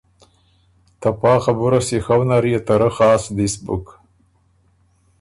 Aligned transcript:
که 0.03 0.95
ته 1.01 1.09
پا 1.19 1.33
خبُره 1.43 1.79
سیخؤ 1.87 2.21
نر 2.29 2.45
يې 2.51 2.59
ته 2.65 2.73
رۀ 2.81 2.89
خاص 2.95 3.23
دِس 3.35 3.53
بُک 3.65 3.85